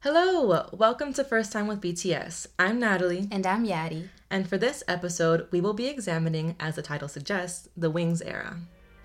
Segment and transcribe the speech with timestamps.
[0.00, 2.46] Hello, welcome to First Time with BTS.
[2.58, 3.28] I'm Natalie.
[3.30, 4.08] And I'm Yadi.
[4.30, 8.56] And for this episode, we will be examining, as the title suggests, the Wings era.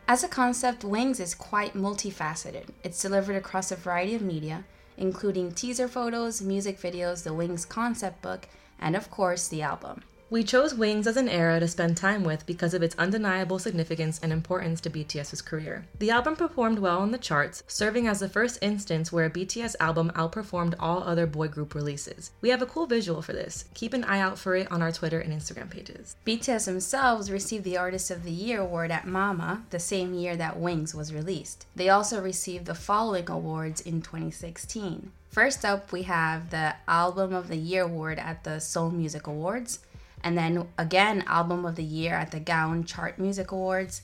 [0.07, 2.69] As a concept, Wings is quite multifaceted.
[2.85, 4.63] It's delivered across a variety of media,
[4.95, 8.47] including teaser photos, music videos, the Wings concept book,
[8.79, 10.03] and of course, the album.
[10.33, 14.19] We chose Wings as an era to spend time with because of its undeniable significance
[14.23, 15.85] and importance to BTS's career.
[15.99, 19.75] The album performed well on the charts, serving as the first instance where a BTS
[19.79, 22.31] album outperformed all other boy group releases.
[22.41, 23.65] We have a cool visual for this.
[23.75, 26.15] Keep an eye out for it on our Twitter and Instagram pages.
[26.25, 30.59] BTS themselves received the Artist of the Year award at MAMA the same year that
[30.59, 31.67] Wings was released.
[31.75, 35.11] They also received the following awards in 2016.
[35.29, 39.77] First up, we have the Album of the Year award at the Seoul Music Awards,
[40.23, 44.01] and then again, Album of the Year at the Gaon Chart Music Awards.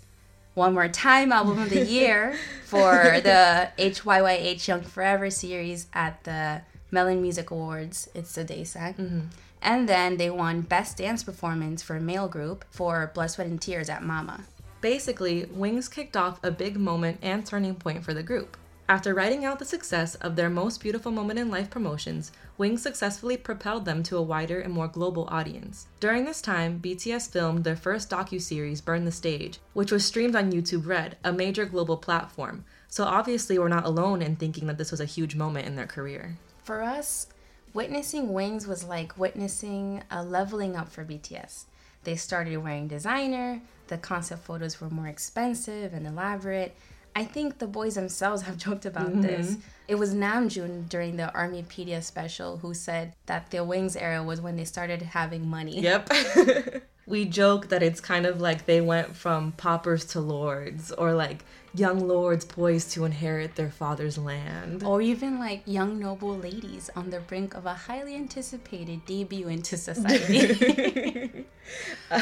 [0.54, 6.62] One more time, Album of the Year for the HYYH Young Forever series at the
[6.92, 8.10] Melon Music Awards.
[8.14, 8.96] It's the Daesang.
[8.96, 9.20] Mm-hmm.
[9.62, 13.62] And then they won Best Dance Performance for a Male Group for Blood, Sweat, and
[13.62, 14.46] Tears at Mama.
[14.82, 18.58] Basically, Wings kicked off a big moment and turning point for the group.
[18.90, 23.38] After writing out the success of their most beautiful moment in life promotions, Wings successfully
[23.38, 25.86] propelled them to a wider and more global audience.
[26.00, 30.52] During this time, BTS filmed their first docu-series Burn the Stage, which was streamed on
[30.52, 32.66] YouTube Red, a major global platform.
[32.88, 35.86] So obviously, we're not alone in thinking that this was a huge moment in their
[35.86, 36.40] career.
[36.64, 37.28] For us,
[37.76, 41.66] witnessing Wings was like witnessing a leveling up for BTS.
[42.06, 46.76] They started wearing designer, the concept photos were more expensive and elaborate.
[47.20, 49.22] I think the boys themselves have joked about mm-hmm.
[49.22, 49.58] this.
[49.90, 54.56] It was Namjoon during the Armypedia special who said that the Wings era was when
[54.56, 55.82] they started having money.
[55.82, 56.10] Yep.
[57.08, 61.44] we joke that it's kind of like they went from paupers to lords, or like
[61.74, 64.84] young lords poised to inherit their father's land.
[64.84, 69.78] Or even like young noble ladies on the brink of a highly anticipated debut into
[69.78, 71.46] society.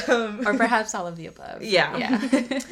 [0.09, 1.61] Um, or perhaps all of the above.
[1.61, 1.95] Yeah.
[1.95, 2.59] Yeah.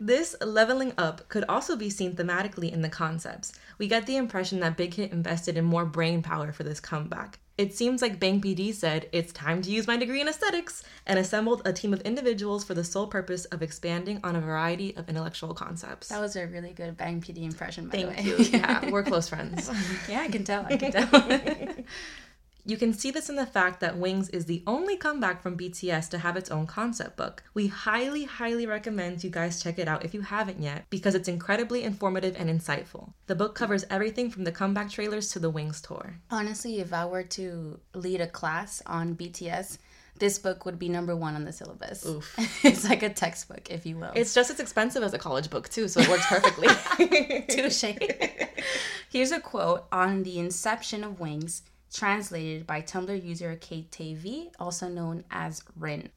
[0.00, 3.52] This leveling up could also be seen thematically in the concepts.
[3.82, 7.40] We get the impression that Big Hit invested in more brain power for this comeback.
[7.58, 11.18] It seems like Bang PD said, It's time to use my degree in aesthetics, and
[11.18, 15.08] assembled a team of individuals for the sole purpose of expanding on a variety of
[15.08, 16.10] intellectual concepts.
[16.10, 18.36] That was a really good Bang PD impression, by Thank the you.
[18.36, 18.44] way.
[18.52, 19.68] Yeah, we're close friends.
[20.08, 20.64] yeah, I can tell.
[20.64, 21.84] I can tell.
[22.64, 26.08] You can see this in the fact that Wings is the only comeback from BTS
[26.10, 27.42] to have its own concept book.
[27.54, 31.26] We highly, highly recommend you guys check it out if you haven't yet, because it's
[31.26, 33.14] incredibly informative and insightful.
[33.26, 36.18] The book covers everything from the comeback trailers to the Wings tour.
[36.30, 39.78] Honestly, if I were to lead a class on BTS,
[40.20, 42.06] this book would be number one on the syllabus.
[42.06, 42.32] Oof.
[42.64, 44.12] it's like a textbook, if you will.
[44.14, 46.68] It's just as expensive as a college book, too, so it works perfectly.
[47.48, 47.98] Touche.
[49.10, 51.62] Here's a quote on the inception of Wings,
[51.92, 56.10] translated by Tumblr user KTV, also known as Rin.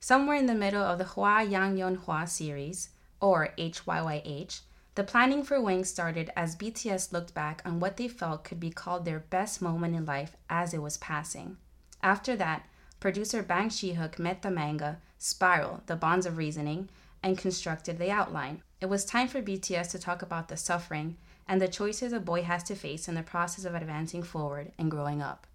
[0.00, 2.90] Somewhere in the middle of the Hua Yang Yon Hua series,
[3.20, 4.60] or HYYH,
[4.94, 8.70] the planning for Wings started as BTS looked back on what they felt could be
[8.70, 11.56] called their best moment in life as it was passing.
[12.02, 12.66] After that,
[12.98, 16.88] producer Bang Si-hyuk met the manga Spiral: The Bonds of Reasoning
[17.22, 18.62] and constructed the outline.
[18.80, 21.16] It was time for BTS to talk about the suffering
[21.48, 24.90] and the choices a boy has to face in the process of advancing forward and
[24.90, 25.46] growing up.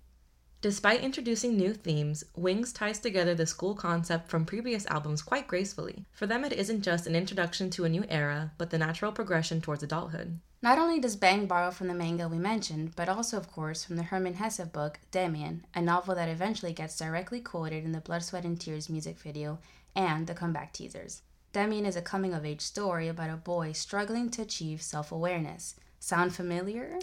[0.61, 6.05] Despite introducing new themes, Wings ties together the school concept from previous albums quite gracefully.
[6.13, 9.59] For them, it isn't just an introduction to a new era, but the natural progression
[9.59, 10.39] towards adulthood.
[10.61, 13.97] Not only does Bang borrow from the manga we mentioned, but also, of course, from
[13.97, 18.23] the Hermann Hesse book, Demian, a novel that eventually gets directly quoted in the Blood,
[18.23, 19.59] Sweat, and Tears music video
[19.93, 21.23] and the comeback teasers.
[21.53, 25.75] Demian is a coming of age story about a boy struggling to achieve self awareness.
[26.03, 26.99] Sound familiar?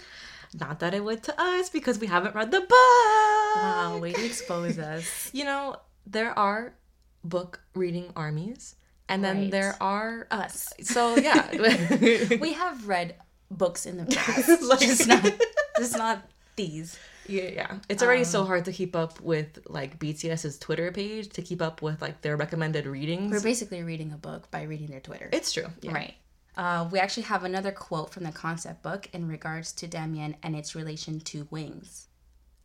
[0.53, 2.71] Not that it would to us because we haven't read the book.
[3.57, 5.31] Wow, way to expose us.
[5.33, 5.77] You know,
[6.07, 6.75] there are
[7.25, 8.75] book reading armies,
[9.09, 9.51] and then Right.
[9.51, 10.69] there are Us.
[10.83, 11.49] So yeah,
[12.41, 13.15] We have read
[13.51, 15.25] books in the past, Like- just not,
[15.79, 16.23] just not
[16.57, 16.99] these.
[17.27, 17.79] yeah, yeah.
[17.89, 21.63] It's already so um, hard to keep up with like BTS's Twitter page to keep
[21.63, 23.33] up with like their recommended readings.
[23.33, 25.31] We're basically reading a book by reading their Twitter.
[25.33, 25.93] it's true, yeah.
[25.95, 26.15] Right.
[26.57, 30.57] Uh, we actually have another quote from the concept book in regards to Demian and
[30.57, 32.09] its relation to wings.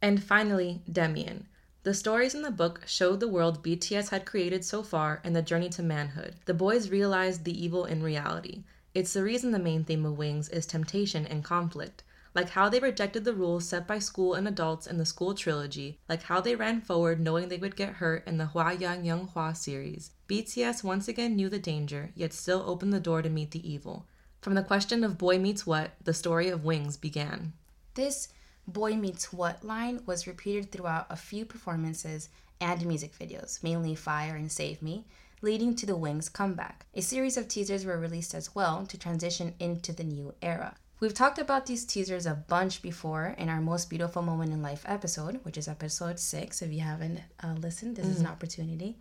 [0.01, 1.45] And finally, Demian.
[1.83, 5.41] The stories in the book showed the world BTS had created so far and the
[5.43, 6.35] journey to manhood.
[6.45, 8.63] The boys realized the evil in reality.
[8.95, 12.03] It's the reason the main theme of Wings is temptation and conflict.
[12.35, 15.99] Like how they rejected the rules set by school and adults in the school trilogy,
[16.09, 19.27] like how they ran forward knowing they would get hurt in the Hua Yang Young
[19.29, 20.11] Hua series.
[20.27, 24.05] BTS once again knew the danger, yet still opened the door to meet the evil.
[24.41, 27.53] From the question of boy meets what, the story of Wings began.
[27.93, 28.27] This
[28.67, 32.27] boy meets what line was repeated throughout a few performances
[32.59, 35.05] and music videos, mainly Fire and Save Me,
[35.41, 36.85] leading to the Wings comeback.
[36.93, 40.75] A series of teasers were released as well to transition into the new era.
[41.05, 44.83] We've talked about these teasers a bunch before in our most beautiful moment in life
[44.87, 46.63] episode, which is episode six.
[46.63, 48.09] If you haven't uh, listened, this mm.
[48.09, 48.97] is an opportunity.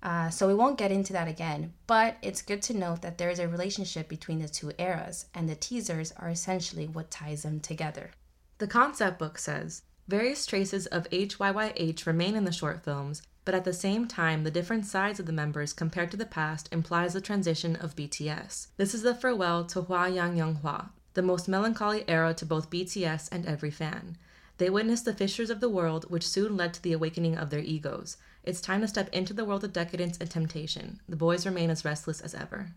[0.00, 3.30] Uh, so we won't get into that again, but it's good to note that there
[3.30, 7.58] is a relationship between the two eras, and the teasers are essentially what ties them
[7.58, 8.12] together.
[8.58, 13.64] The concept book says various traces of HYYH remain in the short films, but at
[13.64, 17.20] the same time, the different sides of the members compared to the past implies the
[17.20, 18.68] transition of BTS.
[18.76, 22.70] This is the farewell to Hua Yang Young Hua, the most melancholy era to both
[22.70, 24.16] BTS and every fan.
[24.58, 27.60] They witnessed the fissures of the world, which soon led to the awakening of their
[27.60, 28.16] egos.
[28.44, 31.00] It's time to step into the world of decadence and temptation.
[31.08, 32.72] The boys remain as restless as ever.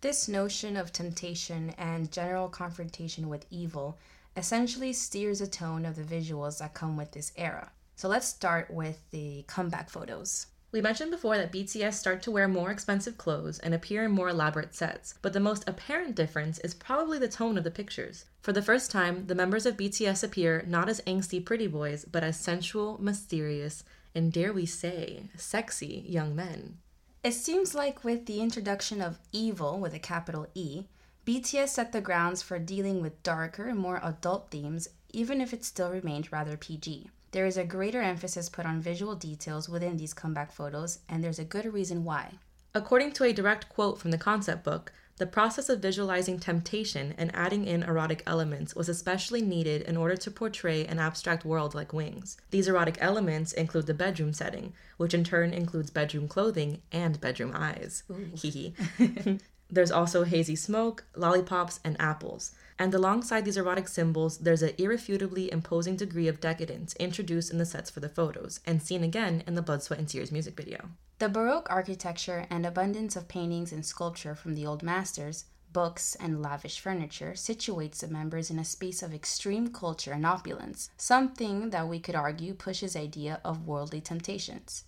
[0.00, 3.98] This notion of temptation and general confrontation with evil
[4.36, 7.70] essentially steers the tone of the visuals that come with this era.
[7.96, 10.46] So let's start with the comeback photos.
[10.72, 14.28] We mentioned before that BTS start to wear more expensive clothes and appear in more
[14.28, 18.26] elaborate sets, but the most apparent difference is probably the tone of the pictures.
[18.40, 22.22] For the first time, the members of BTS appear not as angsty pretty boys, but
[22.22, 23.82] as sensual, mysterious,
[24.14, 26.78] and dare we say, sexy young men.
[27.24, 30.84] It seems like with the introduction of evil with a capital E,
[31.26, 35.64] BTS set the grounds for dealing with darker and more adult themes, even if it
[35.64, 37.10] still remained rather PG.
[37.32, 41.38] There is a greater emphasis put on visual details within these comeback photos, and there's
[41.38, 42.32] a good reason why.
[42.74, 47.30] According to a direct quote from the concept book, the process of visualizing temptation and
[47.34, 51.92] adding in erotic elements was especially needed in order to portray an abstract world like
[51.92, 52.38] Wings.
[52.50, 57.52] These erotic elements include the bedroom setting, which in turn includes bedroom clothing and bedroom
[57.54, 58.02] eyes.
[58.34, 58.74] Hee
[59.72, 62.52] There's also hazy smoke, lollipops, and apples.
[62.78, 67.66] And alongside these erotic symbols, there's an irrefutably imposing degree of decadence introduced in the
[67.66, 70.88] sets for the photos, and seen again in the Blood, Sweat, and Tears music video.
[71.18, 76.42] The Baroque architecture and abundance of paintings and sculpture from the old masters, books, and
[76.42, 81.86] lavish furniture situates the members in a space of extreme culture and opulence, something that
[81.86, 84.84] we could argue pushes idea of worldly temptations.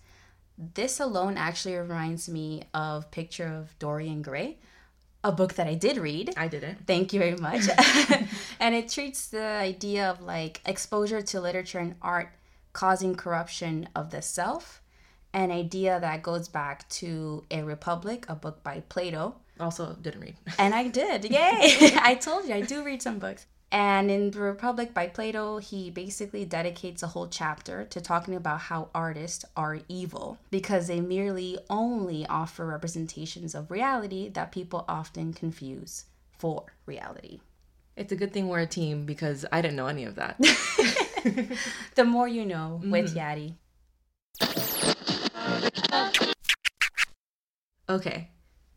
[0.57, 4.57] This alone actually reminds me of Picture of Dorian Gray,
[5.23, 6.33] a book that I did read.
[6.37, 6.85] I didn't.
[6.85, 7.63] Thank you very much.
[8.59, 12.29] and it treats the idea of like exposure to literature and art
[12.73, 14.81] causing corruption of the self,
[15.33, 19.35] an idea that goes back to A Republic, a book by Plato.
[19.59, 20.35] Also, didn't read.
[20.57, 21.25] and I did.
[21.31, 21.93] Yay!
[22.01, 23.45] I told you, I do read some books.
[23.73, 28.59] And in The Republic by Plato, he basically dedicates a whole chapter to talking about
[28.59, 35.33] how artists are evil because they merely only offer representations of reality that people often
[35.33, 36.05] confuse
[36.37, 37.39] for reality.
[37.97, 40.37] It's a good thing we're a team because I didn't know any of that.
[41.95, 43.17] the more you know with mm.
[43.17, 43.55] Yadi.
[47.89, 48.29] Okay,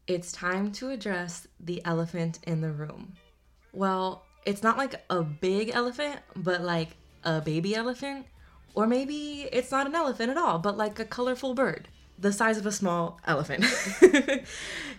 [0.06, 3.12] it's time to address the elephant in the room.
[3.72, 8.26] Well, it's not like a big elephant, but like a baby elephant.
[8.74, 11.88] Or maybe it's not an elephant at all, but like a colorful bird
[12.18, 13.64] the size of a small elephant.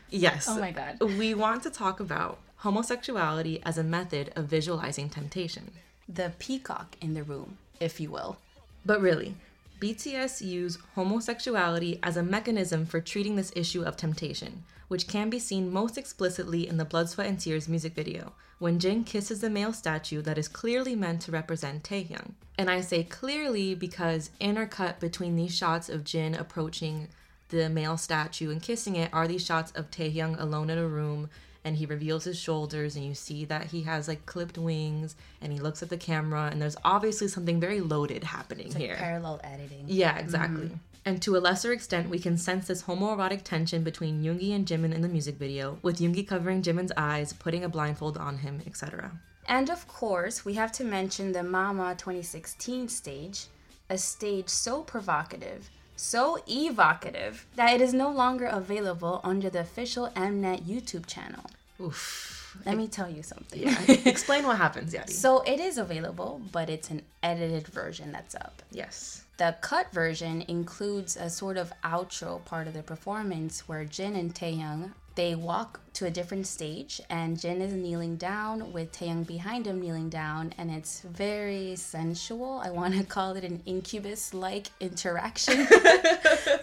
[0.09, 0.47] yes.
[0.47, 0.99] Oh my God.
[1.01, 5.71] We want to talk about homosexuality as a method of visualizing temptation.
[6.07, 8.37] The peacock in the room, if you will.
[8.85, 9.35] But really,
[9.79, 15.39] BTS use homosexuality as a mechanism for treating this issue of temptation, which can be
[15.39, 19.49] seen most explicitly in the Blood, Sweat, and Tears music video, when Jin kisses the
[19.49, 22.31] male statue that is clearly meant to represent Taehyung.
[22.57, 27.09] And I say clearly because intercut between these shots of Jin approaching
[27.49, 31.29] the male statue and kissing it are these shots of Taehyung alone in a room
[31.63, 35.51] and he reveals his shoulders and you see that he has like clipped wings and
[35.51, 38.95] he looks at the camera and there's obviously something very loaded happening it's here.
[38.95, 39.83] Parallel editing.
[39.85, 40.65] Yeah, exactly.
[40.65, 40.75] Mm-hmm.
[41.07, 44.93] And to a lesser extent, we can sense this homoerotic tension between Yoongi and Jimin
[44.93, 49.17] in the music video, with Yoongi covering Jimin's eyes, putting a blindfold on him, etc.
[49.47, 53.45] And of course, we have to mention the Mama 2016 stage,
[53.89, 60.09] a stage so provocative, so evocative, that it is no longer available under the official
[60.09, 61.45] Mnet YouTube channel.
[61.79, 62.57] Oof.
[62.65, 63.61] Let me tell you something.
[63.61, 63.81] Yeah.
[64.05, 65.05] Explain what happens, yeah.
[65.05, 68.61] So it is available, but it's an edited version that's up.
[68.71, 69.23] Yes.
[69.37, 74.33] The cut version includes a sort of outro part of the performance where Jin and
[74.33, 79.67] Taehyung They walk to a different stage, and Jin is kneeling down with Taehyung behind
[79.67, 82.61] him kneeling down, and it's very sensual.
[82.63, 85.65] I want to call it an incubus-like interaction.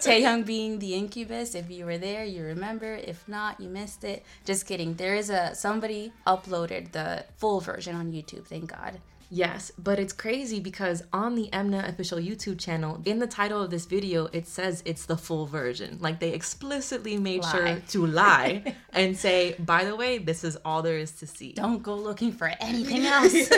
[0.03, 1.55] Taehyung being the incubus.
[1.55, 2.95] If you were there, you remember.
[2.95, 4.25] If not, you missed it.
[4.43, 4.95] Just kidding.
[4.95, 8.45] There is a somebody uploaded the full version on YouTube.
[8.47, 8.99] Thank God.
[9.29, 13.71] Yes, but it's crazy because on the Mnet official YouTube channel, in the title of
[13.71, 15.97] this video, it says it's the full version.
[15.99, 17.51] Like they explicitly made Lie.
[17.51, 21.53] sure to lie and say, by the way, this is all there is to see.
[21.53, 23.33] Don't go looking for anything else.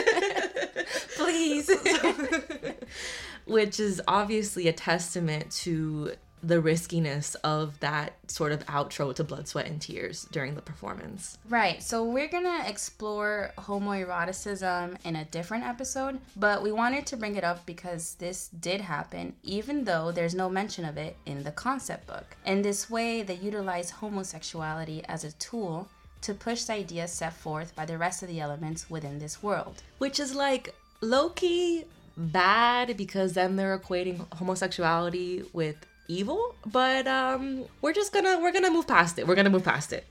[1.16, 1.70] Please.
[3.46, 9.48] Which is obviously a testament to the riskiness of that sort of outro to Blood,
[9.48, 11.38] Sweat, and Tears during the performance.
[11.48, 11.82] Right.
[11.82, 17.44] So we're to explore homoeroticism in a different episode, but we wanted to bring it
[17.44, 22.06] up because this did happen, even though there's no mention of it in the concept
[22.06, 22.36] book.
[22.46, 25.88] In this way, they utilize homosexuality as a tool
[26.22, 29.82] to push the ideas set forth by the rest of the elements within this world.
[29.98, 31.84] Which is like low key
[32.16, 35.76] bad because then they're equating homosexuality with
[36.08, 39.26] evil, but um we're just gonna we're gonna move past it.
[39.26, 40.04] We're gonna move past it.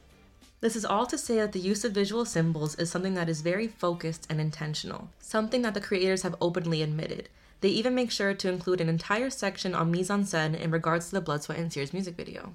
[0.60, 3.42] This is all to say that the use of visual symbols is something that is
[3.42, 7.30] very focused and intentional, something that the creators have openly admitted.
[7.62, 11.10] They even make sure to include an entire section on mise en scène in regards
[11.10, 12.54] to the Blood, Sweat, and Tears music video.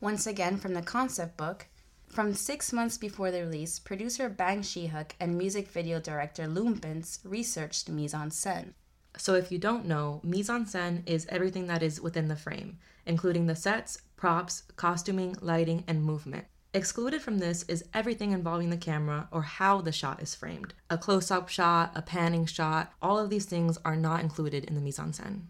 [0.00, 1.66] Once again, from the concept book,
[2.08, 7.88] from six months before the release, producer Bang Si-hyuk and music video director Lumpens researched
[7.88, 8.74] mise en scène.
[9.16, 12.78] So, if you don't know, mise en scène is everything that is within the frame,
[13.06, 16.46] including the sets, props, costuming, lighting, and movement.
[16.74, 20.72] Excluded from this is everything involving the camera or how the shot is framed.
[20.88, 24.74] A close up shot, a panning shot, all of these things are not included in
[24.74, 25.40] the mise en scène.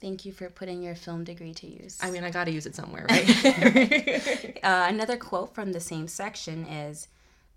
[0.00, 1.98] Thank you for putting your film degree to use.
[2.02, 4.52] I mean, I gotta use it somewhere, right?
[4.62, 7.08] Uh, another quote from the same section is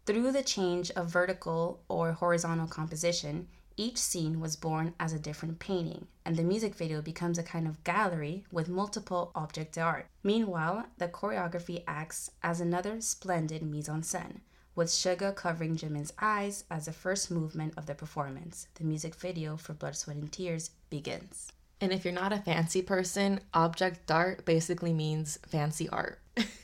[0.06, 3.48] Through the change of vertical or horizontal composition,
[3.80, 7.66] each scene was born as a different painting, and the music video becomes a kind
[7.66, 10.06] of gallery with multiple object art.
[10.22, 14.42] Meanwhile, the choreography acts as another splendid mise en scène,
[14.76, 18.68] with Suga covering Jimin's eyes as the first movement of the performance.
[18.76, 21.54] The music video for Blood, Sweat, and Tears begins.
[21.82, 26.20] and if you're not a fancy person, object art basically means fancy art.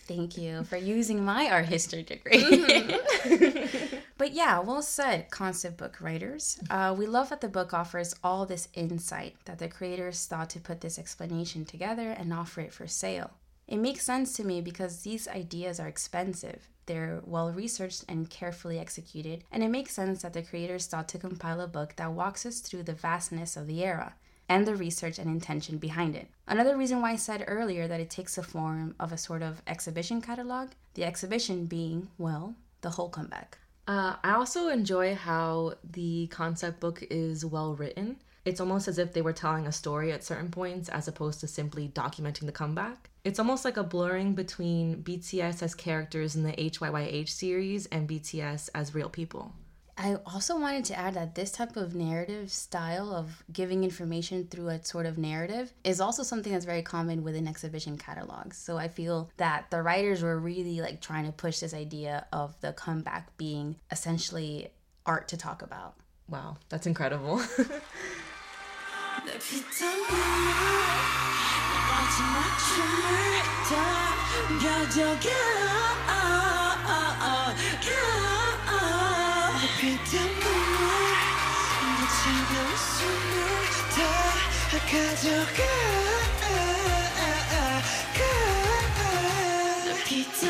[0.08, 2.96] Thank you for using my art history degree.
[4.18, 6.60] but yeah, well said, concept book writers.
[6.70, 10.60] Uh, we love that the book offers all this insight, that the creators thought to
[10.60, 13.32] put this explanation together and offer it for sale.
[13.68, 16.70] It makes sense to me because these ideas are expensive.
[16.86, 21.18] They're well researched and carefully executed, and it makes sense that the creators thought to
[21.18, 24.14] compile a book that walks us through the vastness of the era
[24.48, 26.28] and the research and intention behind it.
[26.48, 29.62] Another reason why I said earlier that it takes the form of a sort of
[29.68, 33.58] exhibition catalog, the exhibition being, well, the whole comeback.
[33.88, 38.18] Uh, I also enjoy how the concept book is well written.
[38.44, 41.48] It's almost as if they were telling a story at certain points as opposed to
[41.48, 43.10] simply documenting the comeback.
[43.24, 48.70] It's almost like a blurring between BTS as characters in the HYYH series and BTS
[48.76, 49.54] as real people.
[49.98, 54.68] I also wanted to add that this type of narrative style of giving information through
[54.68, 58.58] a sort of narrative is also something that's very common within exhibition catalogs.
[58.58, 62.60] So I feel that the writers were really like trying to push this idea of
[62.60, 64.68] the comeback being essentially
[65.06, 65.96] art to talk about.
[66.28, 67.42] Wow, that's incredible.
[82.25, 83.21] 내 차가운 숨을
[83.93, 85.59] 다 가져가
[89.85, 90.41] 내 피땀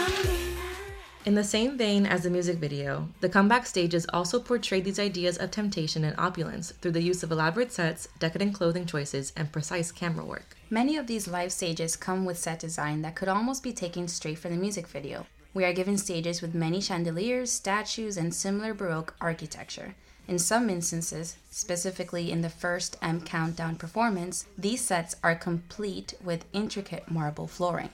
[1.27, 5.39] In the same vein as the music video, the comeback stages also portray these ideas
[5.39, 9.91] of temptation and opulence through the use of elaborate sets, decadent clothing choices, and precise
[9.91, 10.57] camera work.
[10.71, 14.39] Many of these live stages come with set design that could almost be taken straight
[14.39, 15.27] from the music video.
[15.53, 19.97] We are given stages with many chandeliers, statues, and similar Baroque architecture.
[20.28, 26.46] In some instances, specifically in the first M Countdown performance, these sets are complete with
[26.52, 27.90] intricate marble flooring.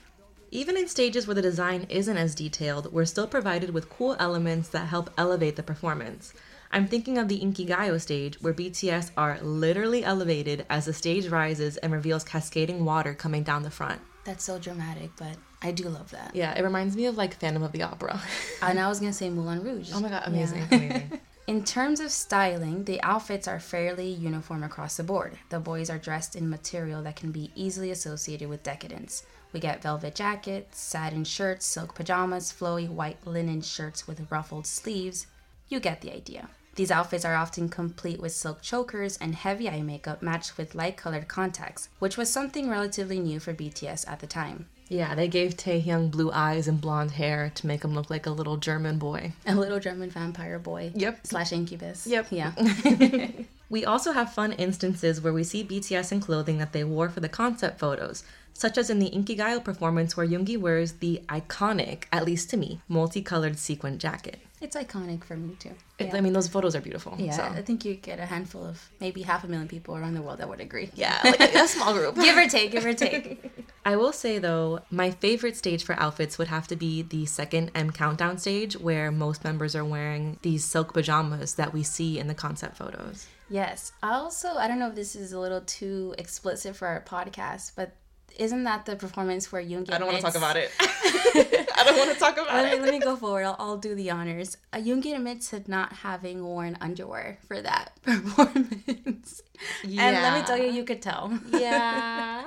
[0.50, 4.68] Even in stages where the design isn't as detailed, we're still provided with cool elements
[4.70, 6.32] that help elevate the performance.
[6.70, 11.76] I'm thinking of the Inkigayo stage, where BTS are literally elevated as the stage rises
[11.78, 14.00] and reveals cascading water coming down the front.
[14.24, 16.34] That's so dramatic, but I do love that.
[16.34, 18.20] Yeah, it reminds me of like Phantom of the Opera.
[18.62, 19.90] And I was gonna say Moulin Rouge.
[19.92, 20.76] oh my god, amazing, Yeah.
[20.78, 21.20] amazing.
[21.48, 25.38] In terms of styling, the outfits are fairly uniform across the board.
[25.48, 29.24] The boys are dressed in material that can be easily associated with decadence.
[29.52, 35.26] We get velvet jackets, satin shirts, silk pajamas, flowy white linen shirts with ruffled sleeves.
[35.68, 36.48] You get the idea.
[36.76, 40.96] These outfits are often complete with silk chokers and heavy eye makeup matched with light
[40.96, 44.68] colored contacts, which was something relatively new for BTS at the time.
[44.92, 48.30] Yeah, they gave Taehyung blue eyes and blonde hair to make him look like a
[48.30, 49.32] little German boy.
[49.46, 50.92] A little German vampire boy.
[50.94, 51.26] Yep.
[51.26, 52.06] Slash incubus.
[52.06, 52.26] Yep.
[52.30, 52.52] Yeah.
[53.72, 57.20] We also have fun instances where we see BTS in clothing that they wore for
[57.20, 58.22] the concept photos,
[58.52, 62.80] such as in the Inkigayo performance where Yoongi wears the iconic, at least to me,
[62.86, 64.36] multicolored sequin jacket.
[64.60, 65.70] it's iconic for me too.
[65.98, 67.14] It- I mean, those photos are beautiful.
[67.18, 67.42] Yeah, so.
[67.44, 70.38] I think you get a handful of maybe half a million people around the world
[70.40, 70.90] that would agree.
[70.94, 72.14] Yeah, like a small group.
[72.26, 73.40] give or take, give or take.
[73.84, 77.70] I will say though, my favorite stage for outfits would have to be the second
[77.74, 82.28] M countdown stage where most members are wearing these silk pajamas that we see in
[82.28, 83.26] the concept photos.
[83.48, 83.92] Yes.
[84.02, 87.72] I also, I don't know if this is a little too explicit for our podcast,
[87.76, 87.96] but
[88.38, 90.70] isn't that the performance where Yoongi I don't want to talk about it.
[90.80, 92.82] I don't want to talk about Let me, it.
[92.82, 93.44] let me go forward.
[93.44, 94.56] I'll, I'll do the honors.
[94.72, 99.42] Uh, Yoongi admits to not having worn underwear for that performance.
[99.84, 100.06] Yeah.
[100.06, 101.38] And let me tell you, you could tell.
[101.50, 102.44] Yeah.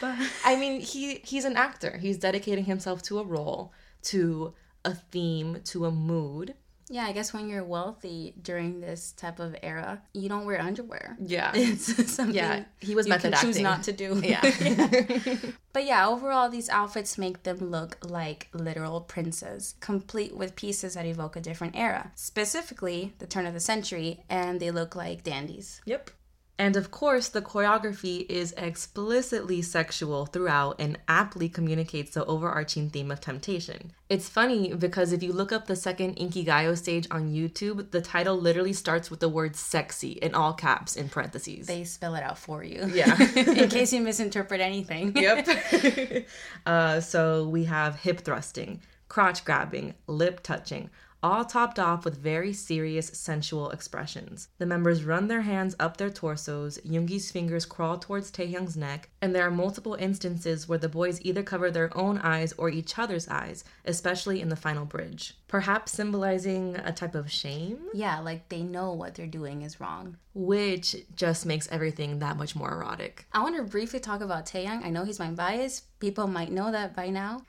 [0.00, 0.14] but
[0.44, 1.98] I mean, he he's an actor.
[1.98, 3.72] He's dedicating himself to a role,
[4.04, 4.54] to
[4.84, 6.54] a theme, to a mood.
[6.92, 11.16] Yeah, I guess when you're wealthy during this type of era, you don't wear underwear.
[11.24, 11.52] Yeah.
[11.54, 14.20] It's something Yeah, he was method can choose not to do.
[14.22, 14.42] Yeah.
[15.72, 21.06] But yeah, overall, these outfits make them look like literal princes, complete with pieces that
[21.06, 25.80] evoke a different era, specifically the turn of the century, and they look like dandies.
[25.84, 26.10] Yep.
[26.60, 33.10] And of course, the choreography is explicitly sexual throughout and aptly communicates the overarching theme
[33.10, 33.92] of temptation.
[34.10, 38.36] It's funny because if you look up the second Inkigayo stage on YouTube, the title
[38.36, 41.66] literally starts with the word sexy in all caps in parentheses.
[41.66, 42.90] They spell it out for you.
[42.92, 43.16] Yeah.
[43.36, 45.16] In case you misinterpret anything.
[45.16, 46.26] Yep.
[46.66, 50.90] uh, so we have hip thrusting, crotch grabbing, lip touching,
[51.22, 54.48] all topped off with very serious sensual expressions.
[54.58, 59.34] The members run their hands up their torsos, Yoongi's fingers crawl towards Taehyung's neck, and
[59.34, 63.28] there are multiple instances where the boys either cover their own eyes or each other's
[63.28, 65.34] eyes, especially in the final bridge.
[65.48, 70.16] Perhaps symbolizing a type of shame, Yeah, like they know what they're doing is wrong.
[70.32, 73.26] which just makes everything that much more erotic.
[73.32, 74.84] I want to briefly talk about Taehyung.
[74.84, 75.82] I know he's my bias.
[75.98, 77.42] People might know that by now.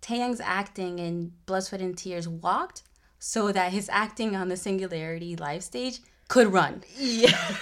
[0.00, 2.84] Taehyung's acting in Blood, Sweat, and Tears walked
[3.18, 6.82] so that his acting on the Singularity live stage could run.
[6.96, 7.56] Yeah.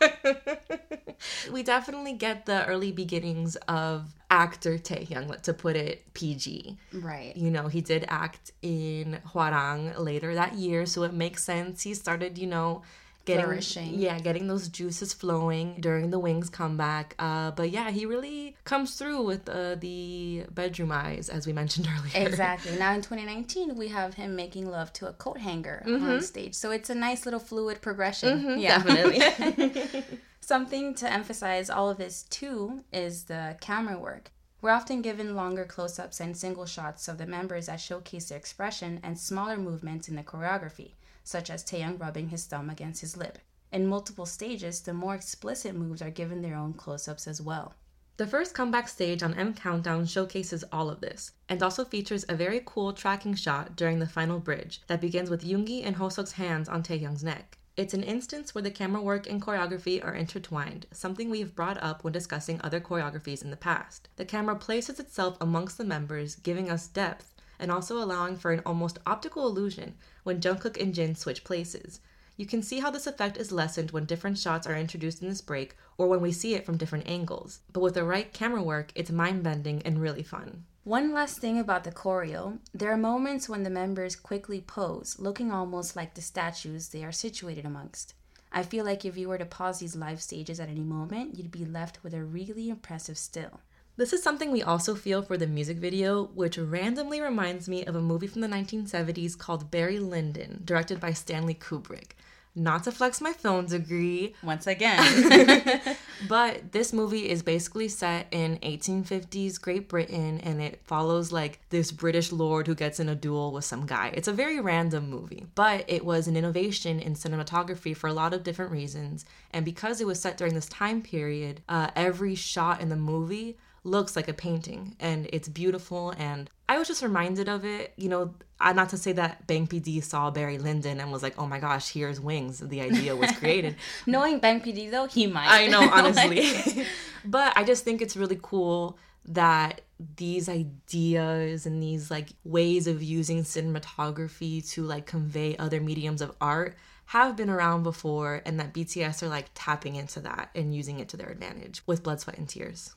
[1.52, 6.78] we definitely get the early beginnings of actor Taehyung, to put it PG.
[6.94, 7.36] Right.
[7.36, 11.82] You know, he did act in Hwarang later that year, so it makes sense.
[11.82, 12.82] He started, you know,
[13.24, 13.94] getting Flourishing.
[13.94, 17.14] yeah, getting those juices flowing during the Wings comeback.
[17.18, 21.88] Uh, but yeah, he really comes through with uh, the bedroom eyes, as we mentioned
[21.96, 22.26] earlier.
[22.28, 22.76] Exactly.
[22.78, 26.54] Now in 2019, we have him making love to a coat hanger on stage.
[26.54, 28.58] So it's a nice little fluid progression.
[28.58, 28.82] Yeah.
[28.82, 30.04] Definitely.
[30.40, 34.32] Something to emphasize all of this too is the camera work.
[34.60, 38.38] We're often given longer close ups and single shots of the members that showcase their
[38.38, 40.92] expression and smaller movements in the choreography,
[41.24, 43.38] such as Taehyung rubbing his thumb against his lip.
[43.70, 47.74] In multiple stages, the more explicit moves are given their own close ups as well.
[48.18, 52.36] The first comeback stage on M Countdown showcases all of this, and also features a
[52.36, 56.68] very cool tracking shot during the final bridge that begins with Yoongi and Hoseok's hands
[56.68, 57.56] on Taehyung's neck.
[57.74, 62.04] It's an instance where the camera work and choreography are intertwined, something we've brought up
[62.04, 64.10] when discussing other choreographies in the past.
[64.16, 67.31] The camera places itself amongst the members, giving us depth,
[67.62, 69.94] and also allowing for an almost optical illusion
[70.24, 72.00] when Jungkook and Jin switch places.
[72.36, 75.40] You can see how this effect is lessened when different shots are introduced in this
[75.40, 77.60] break or when we see it from different angles.
[77.72, 80.64] But with the right camera work, it's mind bending and really fun.
[80.84, 85.52] One last thing about the choreo there are moments when the members quickly pose, looking
[85.52, 88.14] almost like the statues they are situated amongst.
[88.50, 91.52] I feel like if you were to pause these live stages at any moment, you'd
[91.52, 93.60] be left with a really impressive still.
[93.96, 97.94] This is something we also feel for the music video, which randomly reminds me of
[97.94, 102.12] a movie from the 1970s called Barry Lyndon, directed by Stanley Kubrick.
[102.54, 105.80] Not to flex my film degree, Once again.
[106.28, 111.90] But this movie is basically set in 1850s Great Britain and it follows like this
[111.90, 114.12] British lord who gets in a duel with some guy.
[114.14, 118.34] It's a very random movie, but it was an innovation in cinematography for a lot
[118.34, 119.24] of different reasons.
[119.52, 123.56] And because it was set during this time period, uh, every shot in the movie
[123.84, 127.92] looks like a painting and it's beautiful and I was just reminded of it.
[127.96, 131.46] You know, not to say that Bang PD saw Barry Lyndon and was like, "Oh
[131.46, 133.76] my gosh, here's Wings." The idea was created.
[134.06, 135.48] Knowing Bang PD though, he might.
[135.48, 136.86] I know, honestly.
[137.26, 139.82] but I just think it's really cool that
[140.16, 146.34] these ideas and these like ways of using cinematography to like convey other mediums of
[146.40, 146.74] art
[147.06, 151.08] have been around before and that BTS are like tapping into that and using it
[151.10, 152.94] to their advantage with blood, sweat, and tears.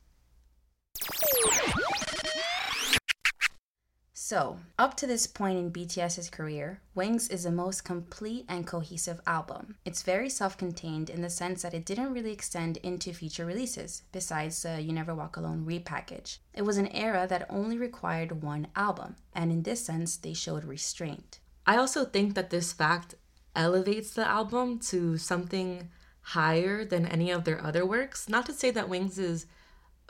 [4.27, 9.21] So, up to this point in BTS's career, Wings is the most complete and cohesive
[9.27, 9.75] album.
[9.85, 14.01] It's very self contained in the sense that it didn't really extend into future releases,
[14.11, 16.39] besides the You Never Walk Alone repackage.
[16.55, 20.65] It was an era that only required one album, and in this sense, they showed
[20.65, 21.39] restraint.
[21.67, 23.13] I also think that this fact
[23.55, 25.89] elevates the album to something
[26.21, 28.27] higher than any of their other works.
[28.27, 29.45] Not to say that Wings is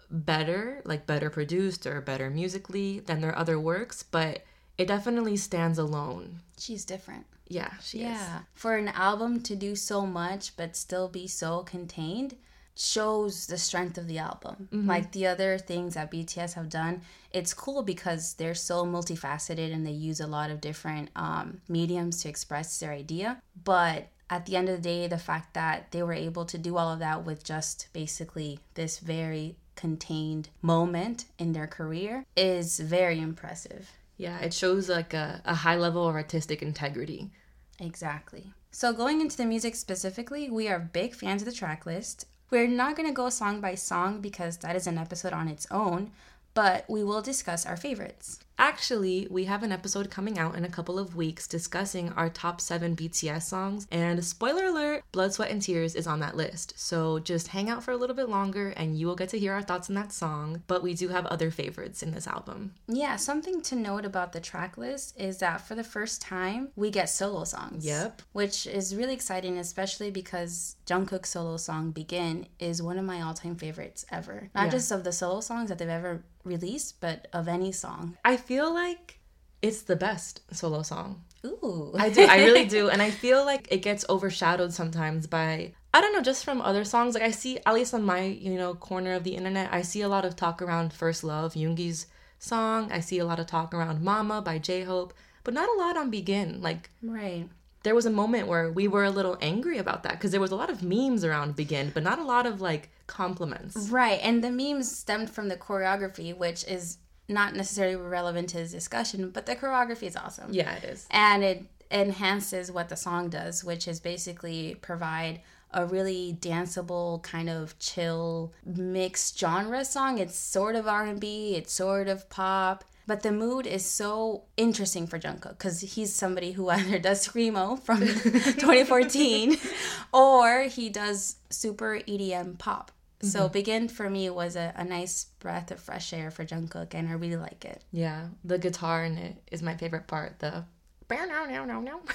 [0.10, 4.44] better, like better produced or better musically than their other works, but
[4.78, 6.42] it definitely stands alone.
[6.58, 7.26] She's different.
[7.48, 8.04] Yeah, she is.
[8.04, 8.40] Yeah.
[8.54, 12.36] For an album to do so much but still be so contained
[12.78, 14.68] shows the strength of the album.
[14.88, 19.88] Like the other things that BTS have done, it's cool because they're so multifaceted and
[19.88, 23.42] they use a lot of different um, mediums to express their idea.
[23.64, 26.76] But at the end of the day, the fact that they were able to do
[26.76, 33.20] all of that with just basically this very contained moment in their career is very
[33.20, 33.92] impressive.
[34.18, 37.32] Yeah, it shows like a, a high level of artistic integrity.
[37.80, 38.54] Exactly.
[38.72, 42.26] So, going into the music specifically, we are big fans of the track list.
[42.50, 45.68] We're not going to go song by song because that is an episode on its
[45.72, 46.12] own,
[46.54, 48.40] but we will discuss our favorites.
[48.58, 52.62] Actually, we have an episode coming out in a couple of weeks discussing our top
[52.62, 56.74] seven BTS songs, and spoiler alert, Blood, Sweat, and Tears is on that list.
[56.78, 59.54] So just hang out for a little bit longer and you will get to hear
[59.54, 60.64] our thoughts on that song.
[60.68, 62.74] But we do have other favorites in this album.
[62.88, 66.90] Yeah, something to note about the track list is that for the first time, we
[66.92, 67.86] get solo songs.
[67.86, 68.22] Yep.
[68.32, 73.34] Which is really exciting, especially because Jungkook's solo song Begin is one of my all
[73.34, 74.50] time favorites ever.
[74.56, 74.72] Not Yeah.
[74.72, 78.16] just of the solo songs that they've ever released, but of any song.
[78.24, 79.20] I feel like
[79.62, 81.24] it's the best solo song.
[81.46, 81.94] Ooh.
[81.98, 82.22] I do.
[82.24, 82.90] I really do.
[82.90, 86.84] And I feel like it gets overshadowed sometimes by I don't know, just from other
[86.84, 87.14] songs.
[87.14, 90.02] Like I see at least on my, you know, corner of the internet, I see
[90.02, 92.08] a lot of talk around First Love, Yoongi's
[92.40, 92.92] song.
[92.92, 95.14] I see a lot of talk around Mama by J-Hope,
[95.46, 96.62] but not a lot on Begin.
[96.62, 97.48] Like Right.
[97.84, 100.52] there was a moment where we were a little angry about that because there was
[100.52, 103.88] a lot of memes around Begin, but not a lot of like compliments.
[103.90, 108.72] Right, and the memes stemmed from the choreography, which is not necessarily relevant to this
[108.72, 110.54] discussion, but the choreography is awesome.
[110.54, 111.08] Yeah, it is.
[111.12, 117.50] And it enhances what the song does, which is basically provide a really danceable kind
[117.50, 120.18] of chill mixed genre song.
[120.20, 125.20] It's sort of R&B, it's sort of pop, but the mood is so interesting for
[125.20, 129.58] Jungkook because he's somebody who either does screamo from 2014
[130.14, 132.92] or he does super EDM pop.
[133.22, 137.08] So Begin for me was a, a nice breath of fresh air for Jungkook, and
[137.08, 137.84] I really like it.
[137.92, 140.40] Yeah, the guitar in it is my favorite part.
[140.40, 140.66] The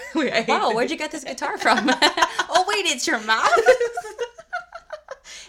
[0.14, 1.78] Wait, I hate Wow, where'd you get this guitar from?
[1.88, 3.50] oh wait, it's your mouth.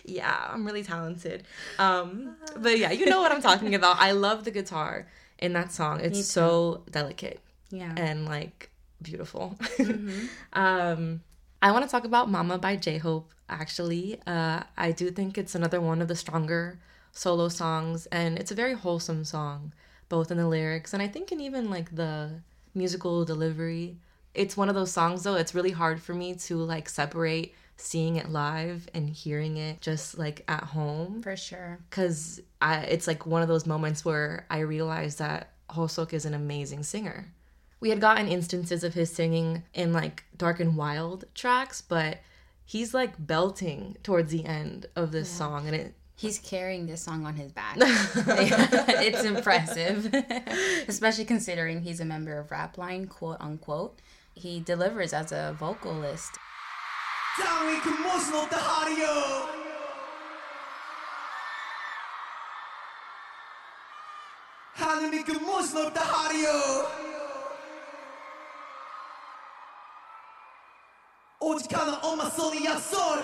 [0.05, 1.43] yeah, I'm really talented.
[1.79, 3.97] Um, but yeah, you know what I'm talking about.
[3.99, 5.07] I love the guitar
[5.39, 5.99] in that song.
[5.99, 7.39] It's so delicate
[7.71, 7.93] yeah.
[7.97, 8.69] and like
[9.01, 9.57] beautiful.
[10.53, 11.21] um,
[11.61, 13.31] I want to talk about Mama by J Hope.
[13.51, 16.79] Actually, uh, I do think it's another one of the stronger
[17.11, 19.73] solo songs, and it's a very wholesome song,
[20.09, 22.41] both in the lyrics and I think in even like the
[22.73, 23.97] musical delivery.
[24.33, 25.35] It's one of those songs though.
[25.35, 30.17] It's really hard for me to like separate seeing it live and hearing it just
[30.17, 31.79] like at home For sure.
[31.89, 36.33] because I it's like one of those moments where I realized that Hoseok is an
[36.33, 37.33] amazing singer.
[37.79, 42.19] We had gotten instances of his singing in like Dark and Wild tracks, but
[42.71, 47.25] he's like belting towards the end of this song, and it He's carrying this song
[47.25, 47.75] on his back.
[47.79, 50.13] it's impressive,
[50.87, 53.99] especially considering he's a member of Rapline, quote unquote.
[54.35, 56.37] He delivers as a vocalist.
[72.79, 73.23] sor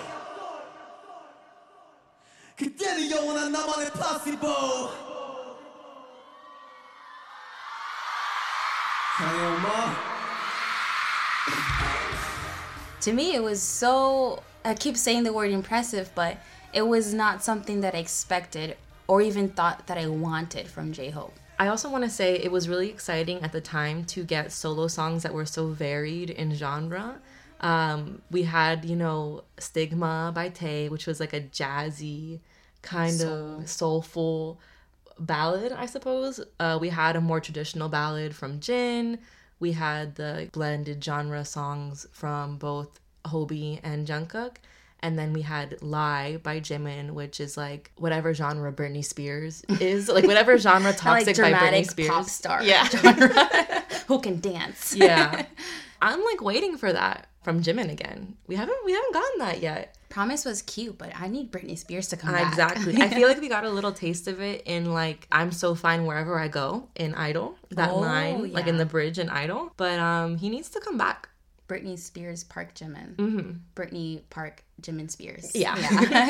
[13.00, 14.42] To me, it was so.
[14.64, 16.36] I keep saying the word impressive, but
[16.72, 21.10] it was not something that I expected or even thought that I wanted from J
[21.10, 21.34] Hope.
[21.58, 24.86] I also want to say it was really exciting at the time to get solo
[24.86, 27.18] songs that were so varied in genre.
[27.60, 32.40] Um, we had, you know, Stigma by Tay, which was like a jazzy,
[32.82, 34.60] kind of soulful
[35.18, 36.40] ballad, I suppose.
[36.60, 39.18] Uh, we had a more traditional ballad from Jin.
[39.60, 44.56] We had the blended genre songs from both Hobi and Jungkook.
[45.00, 50.08] And then we had Lie by Jimin, which is like whatever genre Britney Spears is,
[50.08, 52.08] like whatever genre Toxic by Britney Spears.
[52.08, 52.88] pop star Yeah.
[52.88, 53.28] genre.
[54.08, 54.94] Who can dance?
[54.96, 55.46] yeah.
[56.02, 58.36] I'm like waiting for that from Jimin again.
[58.46, 59.96] We haven't we haven't gotten that yet.
[60.10, 62.48] Promise was cute, but I need Britney Spears to come Uh, back.
[62.52, 63.00] Exactly.
[63.00, 66.04] I feel like we got a little taste of it in like I'm so fine
[66.04, 67.56] wherever I go in Idol.
[67.70, 69.72] That Oh, line, like in the bridge in Idol.
[69.78, 71.30] But um he needs to come back.
[71.68, 73.14] Britney Spears Park Jimin.
[73.16, 73.50] Mm-hmm.
[73.74, 75.52] Britney Park Jimin Spears.
[75.54, 75.76] Yeah.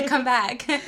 [0.08, 0.66] come back.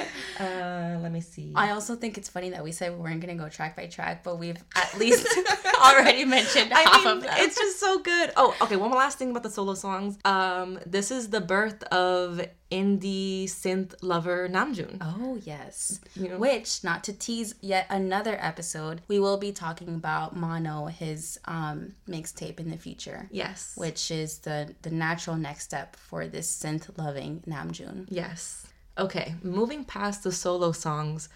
[0.41, 1.53] Uh let me see.
[1.55, 3.87] I also think it's funny that we said we weren't going to go track by
[3.87, 5.27] track, but we've at least
[5.85, 7.35] already mentioned half mean, of them.
[7.37, 8.33] it's just so good.
[8.37, 8.77] Oh, okay.
[8.77, 10.19] One last thing about the solo songs.
[10.25, 14.99] Um, this is the birth of indie synth lover Namjoon.
[15.01, 16.01] Oh, yes.
[16.17, 16.39] know?
[16.39, 21.95] Which, not to tease yet another episode, we will be talking about Mono, his um,
[22.09, 23.29] mixtape in the future.
[23.31, 23.73] Yes.
[23.77, 28.07] Which is the, the natural next step for this synth loving Namjoon.
[28.09, 28.67] Yes.
[28.99, 31.29] Okay, moving past the solo songs,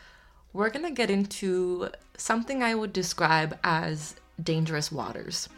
[0.53, 5.49] we're gonna get into something I would describe as dangerous waters.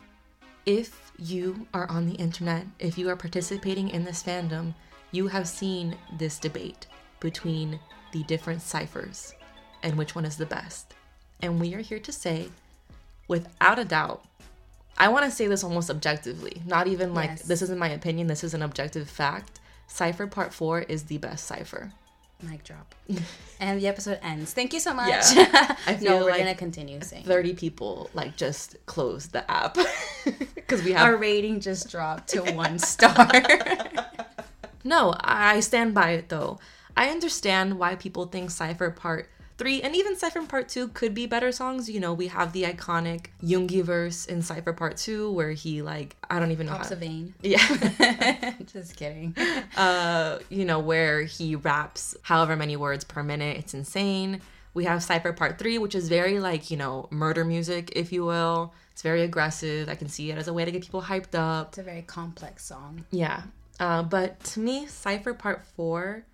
[0.65, 4.75] If you are on the internet, if you are participating in this fandom,
[5.13, 6.87] you have seen this debate
[7.21, 7.81] between
[8.13, 9.35] the different ciphers
[9.83, 10.95] and which one is the best.
[11.41, 12.49] And we are here to say,
[13.29, 14.25] without a doubt,
[14.99, 17.43] I want to say this almost objectively, not even like Yes.
[17.43, 19.61] this isn't my opinion, this is an objective fact.
[19.87, 21.93] Cypher Part 4 is the best cipher.
[22.43, 22.95] Mic drop.
[23.61, 24.53] and the episode ends.
[24.53, 25.09] Thank you so much.
[25.09, 25.77] Yeah.
[25.87, 27.25] I no, we're like going to continue saying.
[27.25, 29.79] 30 people like just closed the app
[30.55, 33.31] because we have Our rating just dropped to one star.
[34.87, 36.59] No, I stand by it though.
[36.97, 41.27] I understand why people think Cypher Part 3 and even Cypher Part 2 could be
[41.27, 41.91] better songs.
[41.91, 46.17] You know, we have the iconic Yoongi verse in Cypher Part 2 where he like
[46.31, 47.35] I don't even know Pops how a vein.
[47.43, 48.55] Yeah.
[48.73, 49.35] just kidding.
[49.77, 53.57] uh, you know, where he raps however many words per minute.
[53.57, 54.41] It's insane.
[54.73, 58.25] We have Cypher Part 3, which is very like, you know, murder music, if you
[58.25, 58.75] will.
[58.93, 59.89] It's very aggressive.
[59.89, 61.69] I can see it as a way to get people hyped up.
[61.69, 63.05] It's a very complex song.
[63.11, 63.43] Yeah.
[63.79, 66.25] Uh, but to me, Cypher Part 4,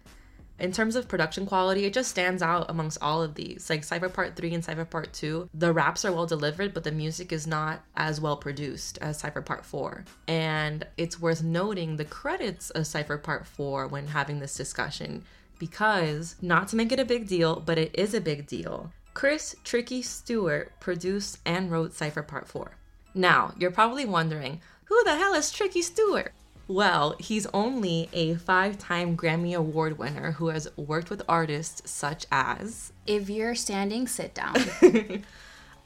[0.59, 3.68] in terms of production quality, it just stands out amongst all of these.
[3.68, 6.92] Like Cypher Part 3 and Cypher Part 2, the raps are well delivered, but the
[6.92, 10.05] music is not as well produced as Cypher Part 4.
[10.28, 15.24] And it's worth noting the credits of Cypher Part 4 when having this discussion,
[15.59, 19.55] because, not to make it a big deal, but it is a big deal, Chris
[19.64, 22.72] Tricky Stewart produced and wrote Cypher Part 4.
[23.14, 26.33] Now, you're probably wondering, who the hell is Tricky Stewart?
[26.72, 32.24] Well, he's only a five time Grammy Award winner who has worked with artists such
[32.32, 32.94] as.
[33.06, 34.54] If you're standing, sit down.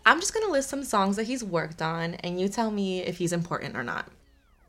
[0.06, 3.18] I'm just gonna list some songs that he's worked on, and you tell me if
[3.18, 4.06] he's important or not.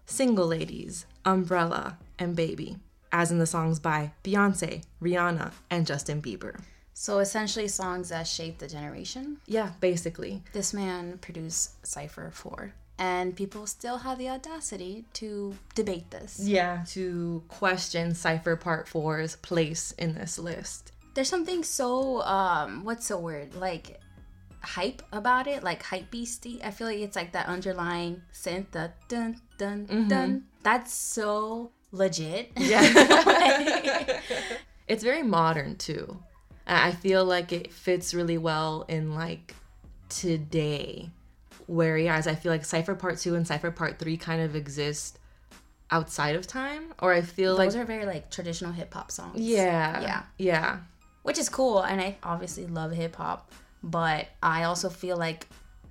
[0.07, 2.77] Single Ladies, Umbrella, and Baby,
[3.11, 6.59] as in the songs by Beyonce, Rihanna, and Justin Bieber.
[6.95, 9.37] so essentially, songs that shaped the generation.
[9.45, 10.41] Yeah, basically.
[10.51, 12.73] This man produced Cypher 4.
[12.99, 16.39] And people still have the audacity to debate this.
[16.39, 16.83] Yeah.
[16.89, 20.93] To question Cypher Part 4's place in this list.
[21.13, 23.55] There's something so, um, what's the word?
[23.55, 23.99] Like,
[24.61, 26.61] hype about it, like hype beastie.
[26.63, 30.43] I feel like it's like that underlying synth, the dun dun dun.
[30.63, 32.51] That's so legit.
[32.57, 34.21] Yeah.
[34.87, 36.19] it's very modern too.
[36.65, 39.55] I feel like it fits really well in like
[40.09, 41.11] today.
[41.67, 45.19] Whereas I feel like Cypher Part 2 and Cypher Part 3 kind of exist
[45.91, 46.93] outside of time.
[46.99, 49.39] Or I feel Those like Those are very like traditional hip hop songs.
[49.39, 50.01] Yeah.
[50.01, 50.23] Yeah.
[50.37, 50.77] Yeah.
[51.23, 51.81] Which is cool.
[51.81, 53.51] And I obviously love hip hop.
[53.83, 55.47] But I also feel like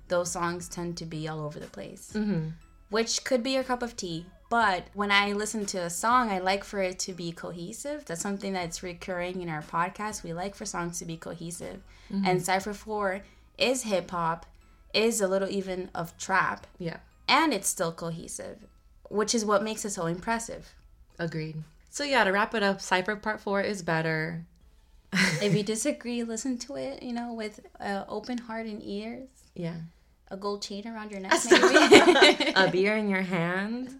[0.07, 2.11] those songs tend to be all over the place.
[2.13, 2.49] Mm-hmm.
[2.89, 4.25] Which could be your cup of tea.
[4.49, 8.05] But when I listen to a song, I like for it to be cohesive.
[8.05, 10.23] That's something that's recurring in our podcast.
[10.23, 11.83] We like for songs to be cohesive.
[12.25, 13.21] And Cypher 4
[13.57, 14.45] is hip hop,
[14.97, 16.97] is a little even of trap, Yeah.
[17.27, 18.65] and it's still cohesive,
[19.09, 20.73] which is what makes it so impressive.
[21.19, 21.63] Agreed.
[21.89, 24.45] So yeah, to wrap it up, Cypher Part 4 is better.
[25.41, 29.77] if you disagree, listen to it, you know, with uh, open heart and ears, Yeah.
[30.29, 32.53] a gold chain around your neck, maybe.
[32.55, 33.99] A beer in your hand.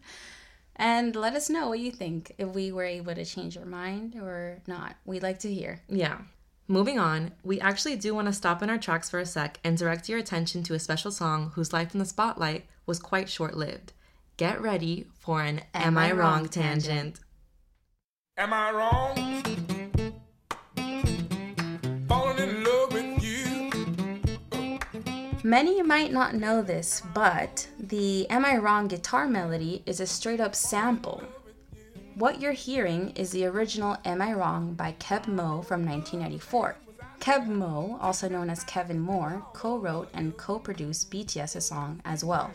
[0.76, 4.16] and let us know what you think if we were able to change your mind
[4.16, 4.96] or not.
[5.06, 5.82] We'd like to hear.
[5.90, 6.20] Yeah.
[6.70, 9.78] Moving on, we actually do want to stop in our tracks for a sec and
[9.78, 13.56] direct your attention to a special song whose life in the spotlight was quite short
[13.56, 13.94] lived.
[14.36, 17.22] Get ready for an Am, I Wrong tangent.
[18.36, 19.16] Am I wrong?
[22.10, 23.72] Falling in love with you.
[25.46, 30.42] Many might not know this, but the Am I Wrong guitar melody is a straight
[30.42, 31.24] up sample.
[32.18, 36.76] What you're hearing is the original Am I Wrong by Keb Mo from 1994.
[37.20, 42.24] Keb Mo, also known as Kevin Moore, co wrote and co produced BTS's song as
[42.24, 42.50] well.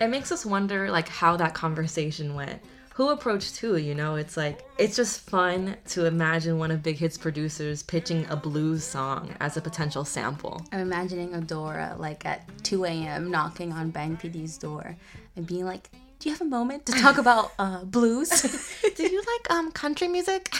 [0.00, 2.60] It makes us wonder like how that conversation went.
[2.94, 4.16] Who approached who, you know?
[4.16, 8.82] It's like it's just fun to imagine one of Big Hit's producers pitching a blues
[8.82, 10.60] song as a potential sample.
[10.72, 13.30] I'm imagining Adora like at 2 a.m.
[13.30, 14.96] knocking on Bang PD's door
[15.36, 18.30] and being like, "Do you have a moment to talk about uh, blues?
[18.96, 20.50] Do you like um country music?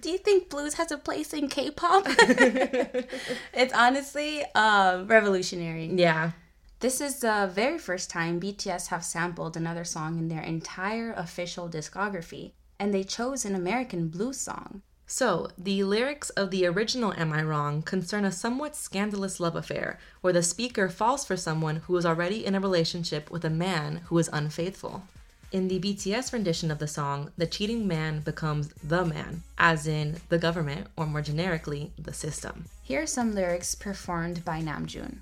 [0.00, 2.04] Do you think blues has a place in K-pop?"
[3.52, 5.86] it's honestly uh, revolutionary.
[5.86, 6.32] yeah.
[6.80, 11.68] This is the very first time BTS have sampled another song in their entire official
[11.68, 14.80] discography, and they chose an American blues song.
[15.12, 19.98] So, the lyrics of the original Am I Wrong concern a somewhat scandalous love affair
[20.20, 24.02] where the speaker falls for someone who is already in a relationship with a man
[24.04, 25.02] who is unfaithful.
[25.50, 30.18] In the BTS rendition of the song, the cheating man becomes the man, as in
[30.28, 32.66] the government, or more generically, the system.
[32.84, 35.16] Here are some lyrics performed by Namjoon.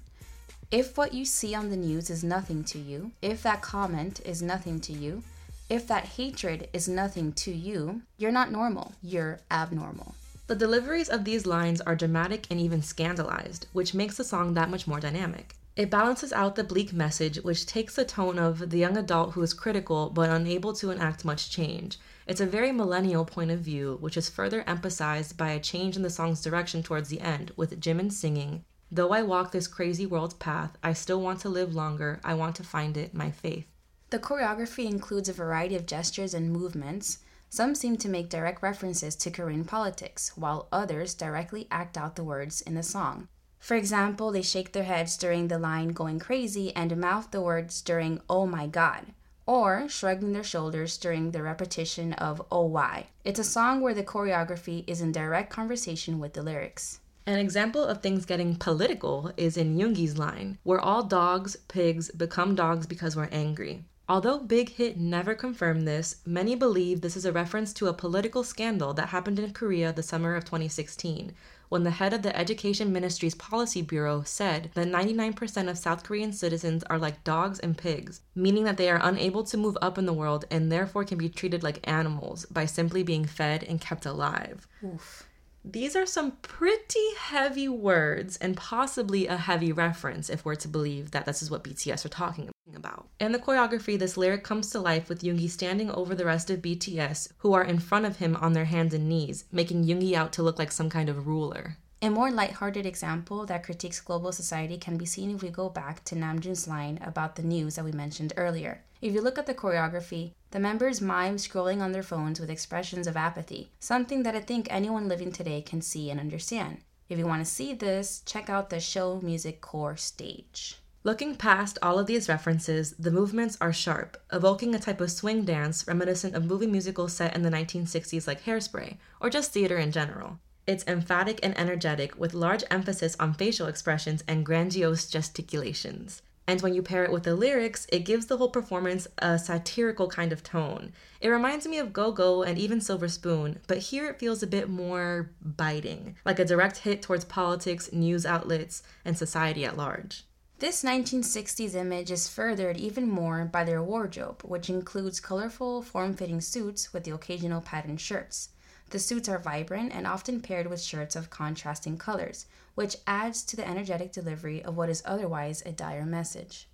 [0.70, 4.42] If what you see on the news is nothing to you, if that comment is
[4.42, 5.22] nothing to you,
[5.68, 10.14] if that hatred is nothing to you, you're not normal, you're abnormal.
[10.46, 14.70] The deliveries of these lines are dramatic and even scandalized, which makes the song that
[14.70, 15.54] much more dynamic.
[15.76, 19.42] It balances out the bleak message, which takes the tone of the young adult who
[19.42, 21.98] is critical but unable to enact much change.
[22.26, 26.02] It's a very millennial point of view, which is further emphasized by a change in
[26.02, 30.32] the song's direction towards the end, with Jimin singing, Though I walk this crazy world's
[30.32, 32.20] path, I still want to live longer.
[32.24, 33.66] I want to find it, my faith.
[34.10, 37.18] The choreography includes a variety of gestures and movements.
[37.50, 42.24] Some seem to make direct references to Korean politics, while others directly act out the
[42.24, 43.28] words in the song.
[43.58, 47.82] For example, they shake their heads during the line going crazy and mouth the words
[47.82, 49.12] during oh my god,
[49.44, 53.08] or shrugging their shoulders during the repetition of oh why.
[53.24, 57.00] It's a song where the choreography is in direct conversation with the lyrics.
[57.26, 62.54] An example of things getting political is in Yoongi's line, where all dogs, pigs become
[62.54, 63.84] dogs because we're angry.
[64.10, 68.42] Although Big Hit never confirmed this, many believe this is a reference to a political
[68.42, 71.34] scandal that happened in Korea the summer of 2016,
[71.68, 76.32] when the head of the Education Ministry's Policy Bureau said that 99% of South Korean
[76.32, 80.06] citizens are like dogs and pigs, meaning that they are unable to move up in
[80.06, 84.06] the world and therefore can be treated like animals by simply being fed and kept
[84.06, 84.66] alive.
[84.82, 85.28] Oof.
[85.64, 91.10] These are some pretty heavy words and possibly a heavy reference if we're to believe
[91.10, 93.08] that this is what BTS are talking about.
[93.20, 96.62] In the choreography, this lyric comes to life with Yoongi standing over the rest of
[96.62, 100.32] BTS, who are in front of him on their hands and knees, making Yoongi out
[100.34, 101.76] to look like some kind of ruler.
[102.00, 106.04] A more lighthearted example that critiques global society can be seen if we go back
[106.04, 108.84] to Namjoon's line about the news that we mentioned earlier.
[109.02, 113.06] If you look at the choreography, the members mime scrolling on their phones with expressions
[113.06, 116.78] of apathy, something that I think anyone living today can see and understand.
[117.08, 120.78] If you want to see this, check out the show music core stage.
[121.04, 125.44] Looking past all of these references, the movements are sharp, evoking a type of swing
[125.44, 129.92] dance reminiscent of movie musicals set in the 1960s like Hairspray, or just theater in
[129.92, 130.38] general.
[130.66, 136.20] It's emphatic and energetic, with large emphasis on facial expressions and grandiose gesticulations.
[136.48, 140.08] And when you pair it with the lyrics, it gives the whole performance a satirical
[140.08, 140.94] kind of tone.
[141.20, 144.46] It reminds me of Go Go and even Silver Spoon, but here it feels a
[144.46, 150.24] bit more biting, like a direct hit towards politics, news outlets, and society at large.
[150.58, 156.40] This 1960s image is furthered even more by their wardrobe, which includes colorful, form fitting
[156.40, 158.48] suits with the occasional patterned shirts.
[158.90, 163.56] The suits are vibrant and often paired with shirts of contrasting colors, which adds to
[163.56, 166.68] the energetic delivery of what is otherwise a dire message.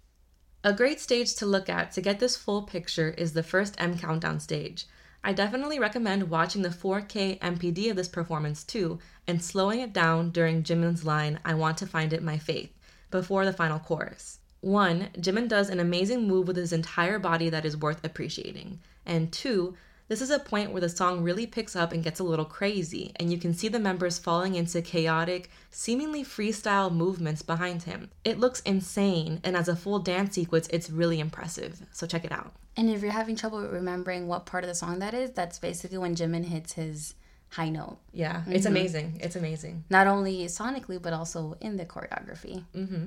[0.62, 3.98] A great stage to look at to get this full picture is the first M
[3.98, 4.86] Countdown stage.
[5.24, 10.30] I definitely recommend watching the 4K MPD of this performance too and slowing it down
[10.30, 12.72] during Jimin's line, I want to find it my faith,
[13.10, 14.38] before the final chorus.
[14.60, 18.80] One, Jimin does an amazing move with his entire body that is worth appreciating.
[19.04, 19.76] And two,
[20.08, 23.12] this is a point where the song really picks up and gets a little crazy,
[23.16, 28.10] and you can see the members falling into chaotic, seemingly freestyle movements behind him.
[28.24, 31.80] It looks insane, and as a full dance sequence, it's really impressive.
[31.92, 32.52] So check it out.
[32.76, 35.98] And if you're having trouble remembering what part of the song that is, that's basically
[35.98, 37.14] when Jimin hits his
[37.50, 37.98] high note.
[38.12, 39.20] Yeah, it's amazing.
[39.22, 39.84] It's amazing.
[39.88, 42.64] Not only sonically, but also in the choreography.
[42.74, 43.06] Mm-hmm.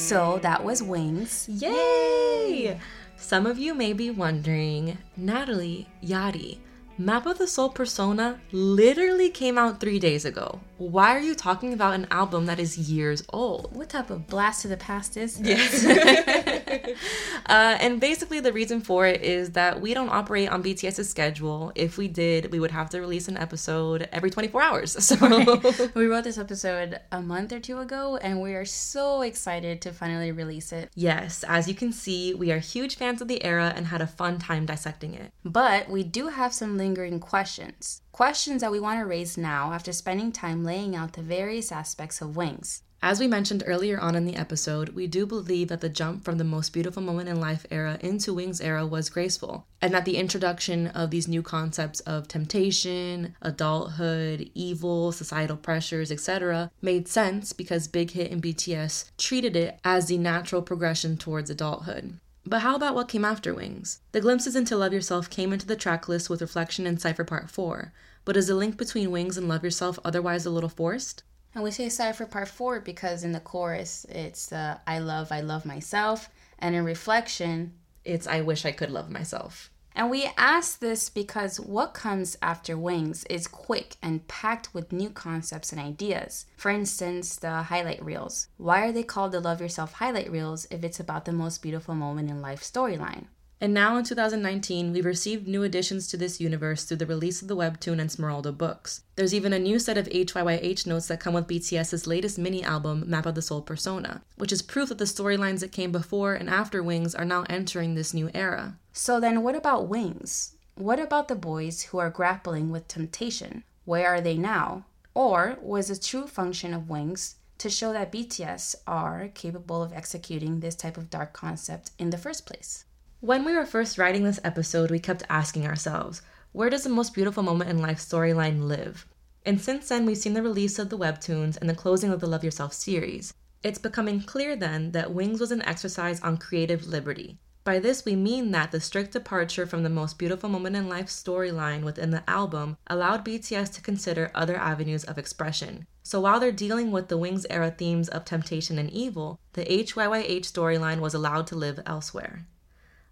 [0.00, 1.46] So that was Wings.
[1.48, 2.80] Yay!
[3.18, 6.58] Some of you may be wondering, Natalie, Yadi,
[6.96, 10.60] Map of the Soul Persona literally came out three days ago.
[10.80, 13.76] Why are you talking about an album that is years old?
[13.76, 15.84] What type of blast to the past is this?
[15.84, 16.96] Yes.
[17.46, 21.70] uh, and basically, the reason for it is that we don't operate on BTS's schedule.
[21.74, 24.96] If we did, we would have to release an episode every 24 hours.
[25.10, 25.60] So,
[25.94, 29.92] we wrote this episode a month or two ago, and we are so excited to
[29.92, 30.90] finally release it.
[30.94, 34.06] yes, as you can see, we are huge fans of the era and had a
[34.06, 35.32] fun time dissecting it.
[35.44, 38.02] But we do have some lingering questions.
[38.12, 42.20] Questions that we want to raise now after spending time laying out the various aspects
[42.20, 42.82] of Wings.
[43.02, 46.36] As we mentioned earlier on in the episode, we do believe that the jump from
[46.36, 50.18] the most beautiful moment in life era into Wings era was graceful, and that the
[50.18, 57.88] introduction of these new concepts of temptation, adulthood, evil, societal pressures, etc., made sense because
[57.88, 62.18] Big Hit and BTS treated it as the natural progression towards adulthood.
[62.46, 64.00] But how about what came after Wings?
[64.12, 67.50] The glimpses into Love Yourself came into the track list with Reflection and Cypher Part
[67.50, 67.92] 4,
[68.24, 71.22] but is the link between Wings and Love Yourself otherwise a little forced?
[71.54, 75.40] And we say Cypher Part 4 because in the chorus it's uh, I love, I
[75.40, 76.30] love myself.
[76.58, 77.74] And in reflection,
[78.04, 79.69] It's I wish I could love myself.
[79.94, 85.10] And we ask this because what comes after Wings is quick and packed with new
[85.10, 86.46] concepts and ideas.
[86.56, 88.48] For instance, the highlight reels.
[88.56, 91.94] Why are they called the Love Yourself highlight reels if it's about the most beautiful
[91.94, 93.26] moment in life storyline?
[93.62, 97.48] And now in 2019, we've received new additions to this universe through the release of
[97.48, 99.02] the webtoon and Smeraldo books.
[99.16, 103.04] There's even a new set of HYYH notes that come with BTS's latest mini album,
[103.06, 106.48] Map of the Soul Persona, which is proof that the storylines that came before and
[106.48, 108.78] after Wings are now entering this new era.
[108.94, 110.54] So then, what about Wings?
[110.74, 113.64] What about the boys who are grappling with temptation?
[113.84, 114.86] Where are they now?
[115.12, 120.60] Or was the true function of Wings to show that BTS are capable of executing
[120.60, 122.86] this type of dark concept in the first place?
[123.22, 127.12] When we were first writing this episode, we kept asking ourselves, where does the most
[127.12, 129.06] beautiful moment in life storyline live?
[129.44, 132.26] And since then, we've seen the release of the webtoons and the closing of the
[132.26, 133.34] Love Yourself series.
[133.62, 137.36] It's becoming clear then that Wings was an exercise on creative liberty.
[137.62, 141.08] By this, we mean that the strict departure from the most beautiful moment in life
[141.08, 145.86] storyline within the album allowed BTS to consider other avenues of expression.
[146.02, 150.46] So while they're dealing with the Wings era themes of temptation and evil, the HYYH
[150.50, 152.46] storyline was allowed to live elsewhere.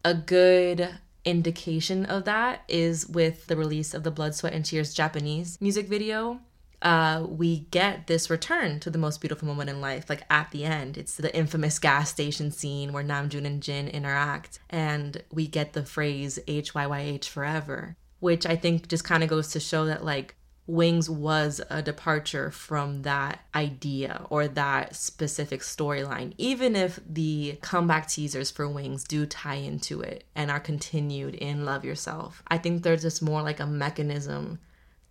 [0.08, 0.88] A good
[1.26, 5.86] indication of that is with the release of the Blood, Sweat, and Tears Japanese music
[5.86, 6.40] video.
[6.80, 10.64] Uh, we get this return to the most beautiful moment in life, like at the
[10.64, 10.96] end.
[10.96, 15.84] It's the infamous gas station scene where Namjoon and Jin interact, and we get the
[15.84, 20.36] phrase HYYH forever, which I think just kind of goes to show that, like,
[20.68, 28.06] Wings was a departure from that idea or that specific storyline, even if the comeback
[28.06, 32.42] teasers for Wings do tie into it and are continued in Love Yourself.
[32.48, 34.58] I think they're just more like a mechanism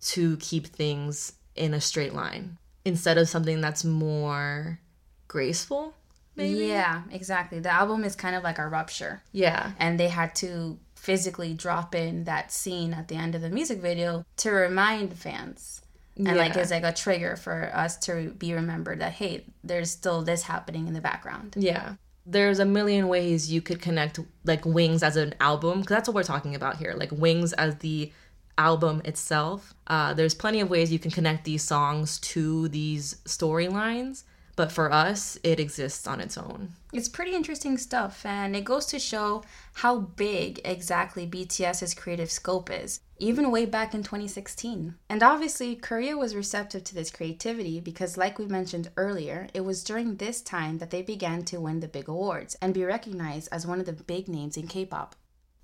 [0.00, 4.78] to keep things in a straight line instead of something that's more
[5.26, 5.92] graceful,
[6.36, 6.66] maybe?
[6.66, 7.58] Yeah, exactly.
[7.58, 9.22] The album is kind of like a rupture.
[9.32, 9.72] Yeah.
[9.80, 13.78] and they had to physically drop in that scene at the end of the music
[13.80, 15.82] video to remind fans
[16.16, 20.22] and like it's like a trigger for us to be remembered that hey there's still
[20.22, 21.94] this happening in the background Yeah.
[22.30, 26.14] There's a million ways you could connect like Wings as an album because that's what
[26.14, 26.92] we're talking about here.
[26.94, 28.12] Like Wings as the
[28.58, 29.72] album itself.
[29.86, 34.24] Uh, there's plenty of ways you can connect these songs to these storylines,
[34.58, 36.70] but for us, it exists on its own.
[36.92, 39.44] it's pretty interesting stuff and it goes to show
[39.74, 46.16] how big exactly bts's creative scope is even way back in 2016 and obviously korea
[46.16, 50.78] was receptive to this creativity because like we mentioned earlier it was during this time
[50.78, 53.92] that they began to win the big awards and be recognized as one of the
[54.14, 55.14] big names in k-pop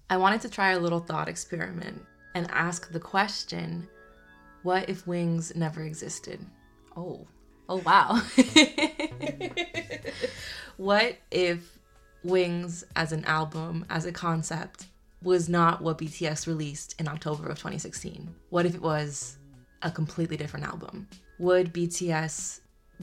[0.09, 2.01] I wanted to try a little thought experiment
[2.36, 3.88] and ask the question
[4.62, 6.38] what if Wings never existed?
[6.97, 7.26] oh
[7.69, 8.21] oh wow
[10.77, 11.79] what if
[12.25, 14.87] Wings as an album, as a concept,
[15.23, 18.35] was not what BTS released in October of 2016?
[18.49, 19.37] What if it was
[19.83, 21.07] a completely different album?
[21.39, 22.61] Would BTS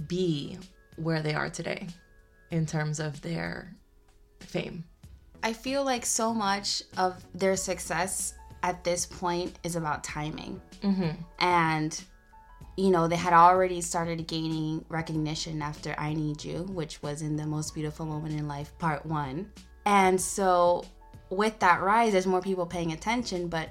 [0.07, 0.57] be
[0.95, 1.87] where they are today
[2.49, 3.75] in terms of their
[4.39, 4.83] fame?
[5.43, 8.33] I feel like so much of their success
[8.63, 10.61] at this point is about timing.
[10.81, 11.11] Mm-hmm.
[11.39, 12.03] And
[12.77, 17.35] you know, they had already started gaining recognition after I Need You, which was in
[17.35, 19.51] the Most Beautiful Moment in Life, part one.
[19.85, 20.85] And so,
[21.29, 23.69] with that rise, there's more people paying attention, but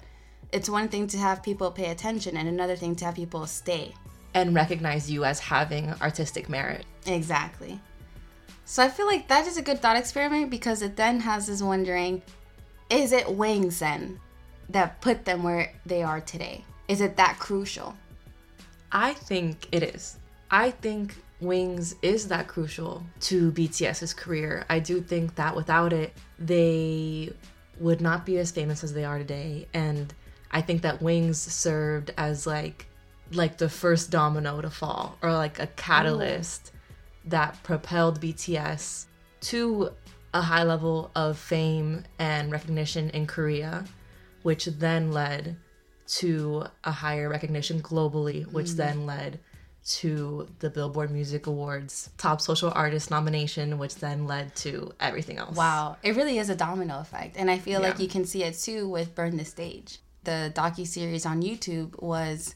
[0.53, 3.95] it's one thing to have people pay attention and another thing to have people stay.
[4.35, 6.85] And recognize you as having artistic merit.
[7.07, 7.81] Exactly.
[8.65, 11.63] So I feel like that is a good thought experiment because it then has us
[11.63, 12.23] wondering
[12.89, 14.21] is it wings then
[14.69, 16.65] that put them where they are today?
[16.89, 17.97] Is it that crucial?
[18.93, 20.19] I think it is.
[20.51, 24.65] I think Wings is that crucial to BTS's career.
[24.69, 27.33] I do think that without it, they
[27.79, 29.69] would not be as famous as they are today.
[29.73, 30.13] And
[30.51, 32.87] I think that Wings served as like
[33.33, 36.73] like the first domino to fall or like a catalyst
[37.25, 39.07] that propelled BTS
[39.41, 39.91] to
[40.35, 43.85] a high level of fame and recognition in Korea,
[44.43, 45.57] which then led
[46.19, 48.77] to a higher recognition globally, which mm.
[48.77, 49.39] then led
[49.83, 55.57] to the Billboard Music Awards Top Social Artist nomination, which then led to everything else.
[55.57, 58.59] Wow, it really is a domino effect, and I feel like you can see it
[58.59, 59.99] too with Burn the Stage.
[60.25, 62.55] The docu series on YouTube was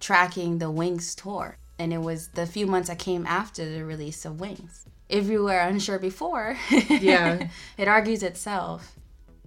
[0.00, 4.24] tracking the Wings tour, and it was the few months that came after the release
[4.24, 4.86] of Wings.
[5.08, 6.56] If you were unsure before,
[6.88, 7.48] Yeah.
[7.76, 8.96] it argues itself.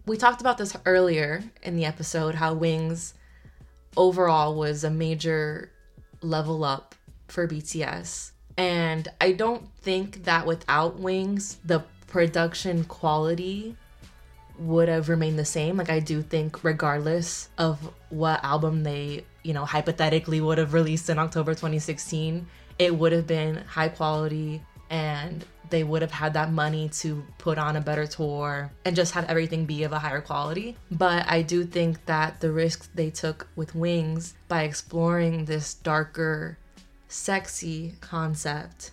[0.05, 3.13] We talked about this earlier in the episode how Wings
[3.95, 5.71] overall was a major
[6.21, 6.95] level up
[7.27, 8.31] for BTS.
[8.57, 13.75] And I don't think that without Wings, the production quality
[14.59, 15.77] would have remained the same.
[15.77, 17.79] Like, I do think, regardless of
[18.09, 22.45] what album they, you know, hypothetically would have released in October 2016,
[22.77, 24.61] it would have been high quality
[24.93, 29.13] and they would have had that money to put on a better tour and just
[29.15, 30.77] have everything be of a higher quality.
[30.91, 36.59] But I do think that the risks they took with Wings by exploring this darker,
[37.07, 38.91] sexy concept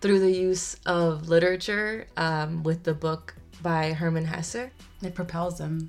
[0.00, 4.70] through the use of literature um, with the book by Hermann Hesse.
[5.02, 5.88] It propels them,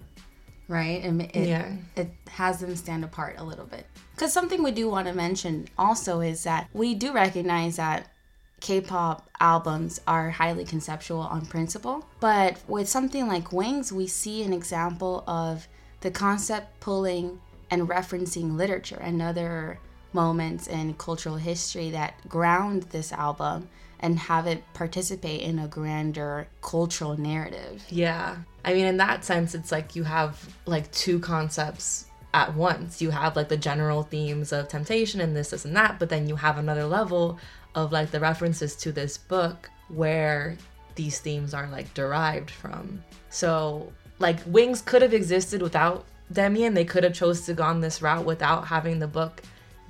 [0.67, 1.03] right?
[1.03, 1.71] And it, Yeah.
[1.95, 3.87] it has them stand apart a little bit.
[4.13, 8.11] Because something we do want to mention also is that we do recognize that
[8.59, 14.53] K-pop albums are highly conceptual on principle, but with something like Wings, we see an
[14.53, 15.67] example of
[16.01, 17.39] the concept pulling
[17.71, 19.79] and referencing literature and other
[20.13, 26.47] moments in cultural history that ground this album and have it participate in a grander
[26.61, 27.83] cultural narrative.
[27.89, 28.37] Yeah.
[28.63, 33.01] I mean, in that sense, it's like you have like two concepts at once.
[33.01, 36.27] You have like the general themes of temptation and this, this, and that, but then
[36.27, 37.39] you have another level
[37.75, 40.57] of like the references to this book where
[40.95, 43.03] these themes are like derived from.
[43.29, 47.79] So, like, Wings could have existed without Demi, and they could have chose to gone
[47.79, 49.41] this route without having the book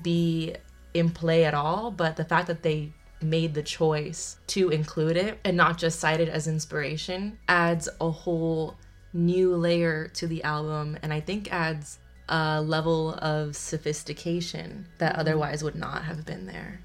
[0.03, 0.55] be
[0.93, 1.91] in play at all.
[1.91, 6.21] But the fact that they made the choice to include it and not just cite
[6.21, 8.77] it as inspiration adds a whole
[9.11, 11.99] new layer to the album and I think adds
[12.29, 16.79] a level of sophistication that otherwise would not have been there.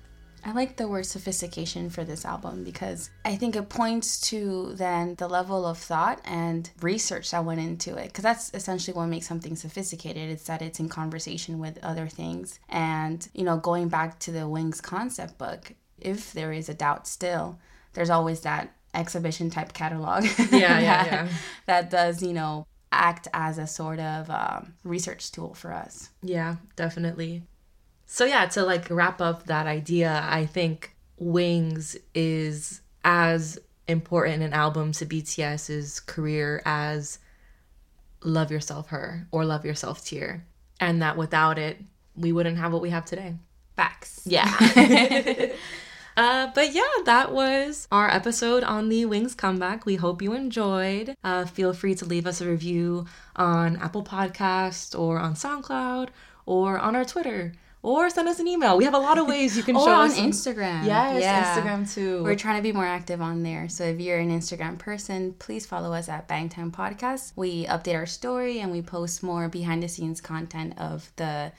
[0.44, 5.14] I like the word sophistication for this album because I think it points to then
[5.14, 8.08] the level of thought and research that went into it.
[8.08, 10.28] Because that's essentially what makes something sophisticated.
[10.28, 12.58] It's that it's in conversation with other things.
[12.68, 17.06] And, you know, going back to the Wings concept book, if there is a doubt
[17.06, 17.58] still,
[17.94, 20.24] there's always that exhibition type catalog.
[20.52, 21.28] Yeah, yeah, that, yeah.
[21.66, 26.10] That does, you know, act as a sort of um, research tool for us.
[26.22, 27.42] Yeah, definitely.
[28.06, 34.52] So yeah, to like wrap up that idea, I think Wings is as important an
[34.52, 37.18] album to BTS's career as
[38.22, 40.44] Love Yourself Her or Love Yourself Tear.
[40.80, 41.78] And that without it,
[42.16, 43.34] we wouldn't have what we have today.
[43.76, 44.22] Facts.
[44.24, 44.50] Yeah.
[46.16, 49.84] Uh, but yeah, that was our episode on the Wings comeback.
[49.84, 51.16] We hope you enjoyed.
[51.24, 56.10] Uh, feel free to leave us a review on Apple Podcast or on SoundCloud
[56.46, 57.54] or on our Twitter
[57.84, 58.78] or send us an email.
[58.78, 60.18] We have a lot of ways you can show on us.
[60.18, 60.86] On Instagram.
[60.86, 61.54] Yes, Yeah.
[61.54, 62.22] Instagram too.
[62.24, 63.68] We're trying to be more active on there.
[63.68, 67.34] So if you're an Instagram person, please follow us at Bangtime Podcast.
[67.36, 71.52] We update our story and we post more behind the scenes content of the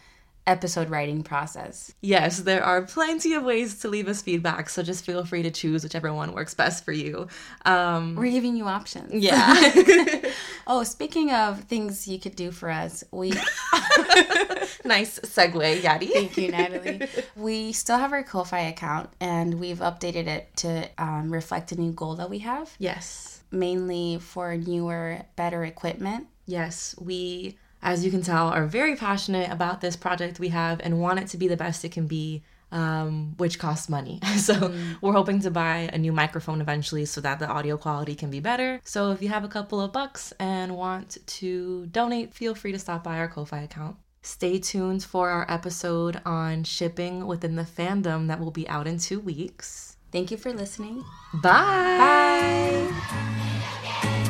[0.47, 1.93] episode writing process.
[2.01, 5.51] Yes, there are plenty of ways to leave us feedback, so just feel free to
[5.51, 7.27] choose whichever one works best for you.
[7.65, 9.13] Um, We're giving you options.
[9.13, 9.71] yeah.
[10.67, 13.29] Oh, speaking of things you could do for us, we
[14.83, 16.09] nice segue, Yadi.
[16.11, 17.07] Thank you, Natalie.
[17.35, 21.91] we still have our Ko-Fi account and we've updated it to um, reflect a new
[21.91, 23.43] goal that we have, Yes.
[23.51, 26.27] mainly for newer, better equipment.
[26.47, 30.99] Yes, we as you can tell, are very passionate about this project we have and
[30.99, 34.19] want it to be the best it can be, um, which costs money.
[34.37, 38.31] so we're hoping to buy a new microphone eventually so that the audio quality can
[38.31, 38.81] be better.
[38.83, 42.79] So if you have a couple of bucks and want to donate, feel free to
[42.79, 43.97] stop by our Ko-Fi account.
[44.23, 48.97] Stay tuned for our episode on shipping within the fandom that will be out in
[48.97, 49.97] two weeks.
[50.11, 51.05] Thank you for listening.
[51.35, 52.89] Bye.
[52.89, 54.21] Bye.